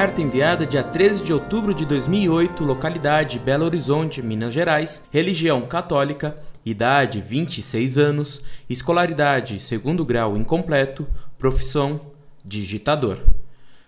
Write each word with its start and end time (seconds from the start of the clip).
enviada 0.00 0.64
dia 0.64 0.82
13 0.82 1.22
de 1.22 1.30
outubro 1.30 1.74
de 1.74 1.84
2008, 1.84 2.64
localidade 2.64 3.38
Belo 3.38 3.66
Horizonte, 3.66 4.22
Minas 4.22 4.54
Gerais, 4.54 5.06
religião 5.12 5.60
católica, 5.60 6.42
idade 6.64 7.20
26 7.20 7.98
anos, 7.98 8.42
escolaridade 8.68 9.60
segundo 9.60 10.02
grau 10.02 10.38
incompleto, 10.38 11.06
profissão 11.38 12.00
digitador. 12.42 13.18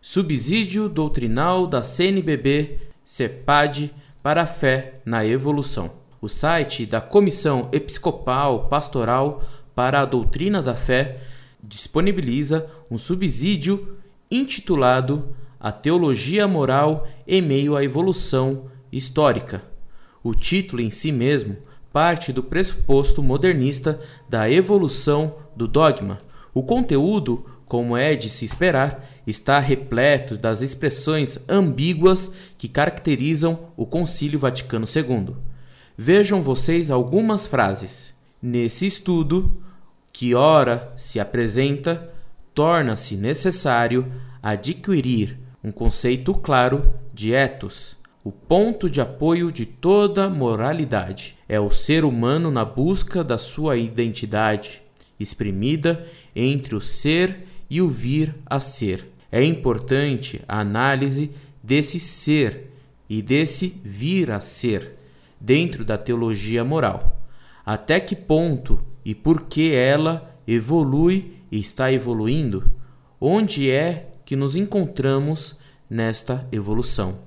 Subsídio 0.00 0.88
doutrinal 0.88 1.66
da 1.66 1.82
CNBB, 1.82 2.78
CEPAD, 3.04 3.94
para 4.22 4.42
a 4.42 4.46
fé 4.46 5.00
na 5.04 5.26
evolução. 5.26 5.90
O 6.22 6.28
site 6.28 6.86
da 6.86 7.02
Comissão 7.02 7.68
Episcopal 7.70 8.66
Pastoral 8.68 9.44
para 9.74 10.00
a 10.00 10.06
Doutrina 10.06 10.62
da 10.62 10.74
Fé 10.74 11.18
disponibiliza 11.62 12.66
um 12.90 12.96
subsídio 12.96 13.98
intitulado 14.30 15.36
A 15.60 15.72
Teologia 15.72 16.46
Moral 16.46 17.08
em 17.26 17.42
Meio 17.42 17.76
à 17.76 17.82
Evolução 17.82 18.66
Histórica. 18.92 19.64
O 20.22 20.32
título 20.32 20.80
em 20.80 20.90
si 20.90 21.10
mesmo 21.10 21.56
parte 21.92 22.32
do 22.32 22.44
pressuposto 22.44 23.20
modernista 23.24 23.98
da 24.28 24.48
evolução 24.48 25.34
do 25.56 25.66
dogma. 25.66 26.18
O 26.54 26.62
conteúdo, 26.62 27.44
como 27.66 27.96
é 27.96 28.14
de 28.14 28.28
se 28.28 28.44
esperar, 28.44 29.04
está 29.26 29.58
repleto 29.58 30.36
das 30.36 30.62
expressões 30.62 31.40
ambíguas 31.48 32.30
que 32.56 32.68
caracterizam 32.68 33.72
o 33.76 33.84
Concílio 33.84 34.38
Vaticano 34.38 34.86
II. 34.86 35.34
Vejam 35.96 36.40
vocês 36.40 36.88
algumas 36.88 37.48
frases. 37.48 38.14
Nesse 38.40 38.86
estudo, 38.86 39.60
que 40.12 40.36
ora 40.36 40.92
se 40.96 41.18
apresenta, 41.18 42.14
torna-se 42.54 43.16
necessário 43.16 44.06
adquirir 44.40 45.47
um 45.62 45.72
conceito 45.72 46.34
claro 46.34 46.82
de 47.12 47.32
ethos, 47.32 47.96
o 48.24 48.30
ponto 48.30 48.88
de 48.88 49.00
apoio 49.00 49.50
de 49.50 49.66
toda 49.66 50.28
moralidade. 50.28 51.36
É 51.48 51.58
o 51.58 51.70
ser 51.70 52.04
humano 52.04 52.50
na 52.50 52.64
busca 52.64 53.24
da 53.24 53.38
sua 53.38 53.76
identidade, 53.76 54.82
exprimida 55.18 56.06
entre 56.34 56.74
o 56.74 56.80
ser 56.80 57.46
e 57.70 57.80
o 57.80 57.88
vir 57.88 58.34
a 58.46 58.60
ser. 58.60 59.06
É 59.30 59.42
importante 59.44 60.40
a 60.48 60.60
análise 60.60 61.30
desse 61.62 61.98
ser 62.00 62.70
e 63.08 63.20
desse 63.20 63.80
vir 63.84 64.30
a 64.30 64.40
ser 64.40 64.98
dentro 65.40 65.84
da 65.84 65.98
teologia 65.98 66.64
moral. 66.64 67.20
Até 67.64 68.00
que 68.00 68.16
ponto 68.16 68.82
e 69.04 69.14
por 69.14 69.42
que 69.42 69.74
ela 69.74 70.34
evolui 70.46 71.34
e 71.50 71.60
está 71.60 71.92
evoluindo? 71.92 72.64
Onde 73.20 73.70
é 73.70 74.07
que 74.28 74.36
nos 74.36 74.54
encontramos 74.54 75.56
nesta 75.88 76.46
evolução? 76.52 77.20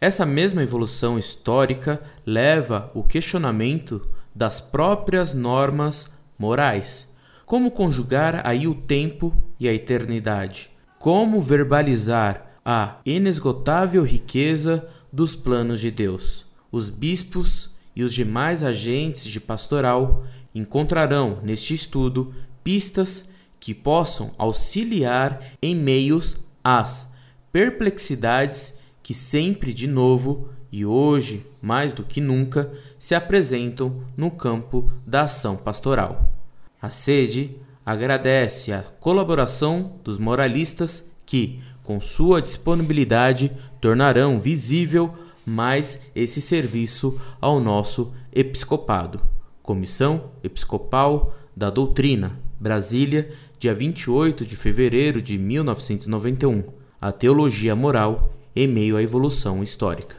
Essa 0.00 0.26
mesma 0.26 0.60
evolução 0.60 1.16
histórica 1.16 2.02
leva 2.26 2.90
o 2.96 3.04
questionamento 3.04 4.04
das 4.34 4.60
próprias 4.60 5.32
normas 5.32 6.10
morais. 6.36 7.14
Como 7.46 7.70
conjugar 7.70 8.44
aí 8.44 8.66
o 8.66 8.74
tempo 8.74 9.32
e 9.60 9.68
a 9.68 9.72
eternidade? 9.72 10.68
Como 10.98 11.40
verbalizar 11.40 12.50
a 12.64 12.96
inesgotável 13.06 14.02
riqueza 14.02 14.84
dos 15.12 15.36
planos 15.36 15.78
de 15.78 15.92
Deus? 15.92 16.44
Os 16.72 16.90
bispos 16.90 17.70
e 17.94 18.02
os 18.02 18.12
demais 18.12 18.64
agentes 18.64 19.22
de 19.26 19.38
pastoral 19.38 20.24
encontrarão 20.52 21.38
neste 21.40 21.72
estudo 21.72 22.34
pistas 22.64 23.28
que 23.60 23.72
possam 23.72 24.32
auxiliar 24.36 25.40
em 25.62 25.76
meios 25.76 26.36
às 26.62 27.10
perplexidades 27.52 28.74
que 29.02 29.14
sempre 29.14 29.72
de 29.72 29.86
novo 29.86 30.50
e 30.70 30.84
hoje 30.84 31.46
mais 31.62 31.92
do 31.92 32.02
que 32.02 32.20
nunca 32.20 32.70
se 32.98 33.14
apresentam 33.14 34.02
no 34.16 34.30
campo 34.30 34.90
da 35.06 35.22
ação 35.22 35.56
pastoral. 35.56 36.32
A 36.80 36.90
sede 36.90 37.56
agradece 37.84 38.72
a 38.72 38.82
colaboração 38.82 39.98
dos 40.04 40.18
moralistas 40.18 41.10
que, 41.24 41.60
com 41.82 42.00
sua 42.00 42.42
disponibilidade, 42.42 43.50
tornarão 43.80 44.38
visível 44.38 45.14
mais 45.44 46.02
esse 46.14 46.40
serviço 46.42 47.18
ao 47.40 47.58
nosso 47.58 48.12
episcopado. 48.32 49.20
Comissão 49.62 50.30
Episcopal 50.44 51.34
da 51.56 51.70
Doutrina, 51.70 52.38
Brasília, 52.60 53.30
dia 53.58 53.74
28 53.74 54.44
de 54.44 54.56
fevereiro 54.56 55.22
de 55.22 55.38
1991. 55.38 56.64
A 57.00 57.12
teologia 57.12 57.76
moral 57.76 58.34
em 58.54 58.66
meio 58.66 58.96
à 58.96 59.02
evolução 59.02 59.62
histórica. 59.62 60.16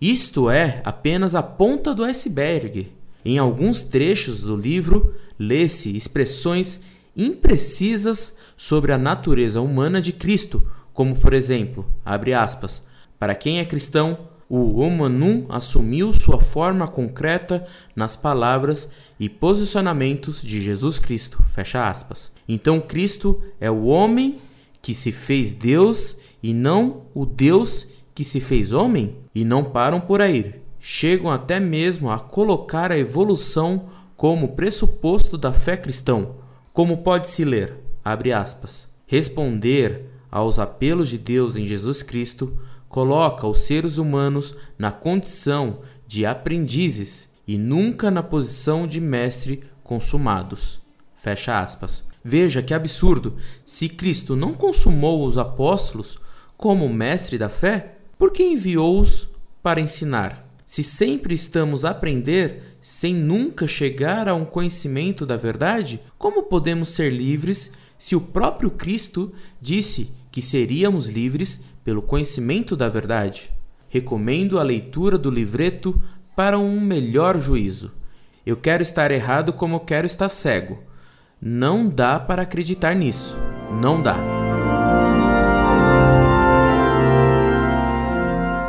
Isto 0.00 0.50
é 0.50 0.82
apenas 0.84 1.34
a 1.34 1.42
ponta 1.42 1.94
do 1.94 2.04
iceberg. 2.04 2.92
Em 3.24 3.38
alguns 3.38 3.82
trechos 3.82 4.40
do 4.40 4.54
livro, 4.54 5.14
lê-se 5.38 5.96
expressões 5.96 6.80
imprecisas 7.16 8.36
sobre 8.56 8.92
a 8.92 8.98
natureza 8.98 9.60
humana 9.60 10.02
de 10.02 10.12
Cristo, 10.12 10.62
como 10.92 11.16
por 11.16 11.32
exemplo, 11.32 11.86
abre 12.04 12.34
aspas, 12.34 12.82
para 13.18 13.34
quem 13.34 13.60
é 13.60 13.64
cristão, 13.64 14.28
o 14.48 14.78
Omanum 14.80 15.46
assumiu 15.48 16.12
sua 16.12 16.40
forma 16.40 16.86
concreta 16.86 17.66
nas 17.96 18.16
palavras 18.16 18.90
e 19.18 19.28
posicionamentos 19.28 20.42
de 20.42 20.62
Jesus 20.62 20.98
Cristo. 20.98 21.42
Fecha 21.48 21.88
aspas. 21.88 22.32
Então 22.48 22.80
Cristo 22.80 23.42
é 23.60 23.70
o 23.70 23.84
homem 23.84 24.36
que 24.82 24.94
se 24.94 25.10
fez 25.10 25.52
Deus 25.52 26.16
e 26.42 26.52
não 26.52 27.02
o 27.14 27.24
Deus 27.24 27.86
que 28.14 28.22
se 28.22 28.38
fez 28.38 28.72
homem? 28.72 29.16
E 29.34 29.44
não 29.44 29.64
param 29.64 30.00
por 30.00 30.20
aí. 30.20 30.54
Chegam 30.78 31.30
até 31.30 31.58
mesmo 31.58 32.10
a 32.10 32.18
colocar 32.18 32.92
a 32.92 32.98
evolução 32.98 33.88
como 34.16 34.52
pressuposto 34.52 35.36
da 35.36 35.52
fé 35.52 35.76
cristã. 35.76 36.26
Como 36.72 36.98
pode-se 36.98 37.44
ler? 37.44 37.74
Abre 38.04 38.32
aspas. 38.32 38.86
Responder 39.06 40.10
aos 40.30 40.58
apelos 40.58 41.08
de 41.08 41.16
Deus 41.16 41.56
em 41.56 41.64
Jesus 41.64 42.02
Cristo 42.02 42.58
coloca 42.94 43.44
os 43.44 43.62
seres 43.62 43.98
humanos 43.98 44.54
na 44.78 44.92
condição 44.92 45.80
de 46.06 46.24
aprendizes 46.24 47.28
e 47.44 47.58
nunca 47.58 48.08
na 48.08 48.22
posição 48.22 48.86
de 48.86 49.00
mestre 49.00 49.64
consumados. 49.82 50.80
Fecha 51.16 51.60
aspas. 51.60 52.06
Veja 52.22 52.62
que 52.62 52.72
absurdo! 52.72 53.34
Se 53.66 53.88
Cristo 53.88 54.36
não 54.36 54.54
consumou 54.54 55.26
os 55.26 55.36
apóstolos 55.36 56.20
como 56.56 56.88
mestre 56.88 57.36
da 57.36 57.48
fé, 57.48 57.96
por 58.16 58.30
que 58.30 58.44
enviou-os 58.44 59.26
para 59.60 59.80
ensinar? 59.80 60.46
Se 60.64 60.84
sempre 60.84 61.34
estamos 61.34 61.84
a 61.84 61.90
aprender 61.90 62.78
sem 62.80 63.12
nunca 63.12 63.66
chegar 63.66 64.28
a 64.28 64.36
um 64.36 64.44
conhecimento 64.44 65.26
da 65.26 65.36
verdade, 65.36 66.00
como 66.16 66.44
podemos 66.44 66.90
ser 66.90 67.10
livres 67.10 67.72
se 68.04 68.14
o 68.14 68.20
próprio 68.20 68.70
Cristo 68.70 69.32
disse 69.58 70.12
que 70.30 70.42
seríamos 70.42 71.08
livres 71.08 71.64
pelo 71.82 72.02
conhecimento 72.02 72.76
da 72.76 72.86
verdade. 72.86 73.50
Recomendo 73.88 74.60
a 74.60 74.62
leitura 74.62 75.16
do 75.16 75.30
livreto 75.30 75.98
para 76.36 76.58
um 76.58 76.78
melhor 76.78 77.40
juízo. 77.40 77.92
Eu 78.44 78.58
quero 78.58 78.82
estar 78.82 79.10
errado 79.10 79.54
como 79.54 79.80
quero 79.80 80.06
estar 80.06 80.28
cego. 80.28 80.82
Não 81.40 81.88
dá 81.88 82.20
para 82.20 82.42
acreditar 82.42 82.94
nisso. 82.94 83.38
Não 83.72 84.02
dá. 84.02 84.33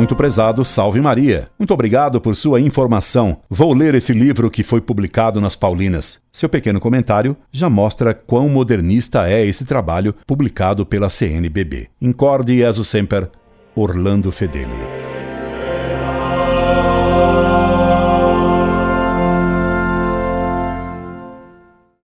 Muito 0.00 0.16
prezado, 0.16 0.64
salve 0.64 0.98
Maria. 0.98 1.48
Muito 1.58 1.74
obrigado 1.74 2.22
por 2.22 2.34
sua 2.34 2.58
informação. 2.58 3.36
Vou 3.50 3.74
ler 3.74 3.94
esse 3.94 4.14
livro 4.14 4.50
que 4.50 4.62
foi 4.62 4.80
publicado 4.80 5.42
nas 5.42 5.54
Paulinas. 5.54 6.22
Seu 6.32 6.48
pequeno 6.48 6.80
comentário 6.80 7.36
já 7.52 7.68
mostra 7.68 8.14
quão 8.14 8.48
modernista 8.48 9.28
é 9.28 9.44
esse 9.44 9.66
trabalho 9.66 10.14
publicado 10.26 10.86
pela 10.86 11.10
CNBB. 11.10 11.88
Incorde 12.00 12.56
Jesus 12.56 12.88
Semper, 12.88 13.28
Orlando 13.76 14.32
Fedeli. 14.32 14.99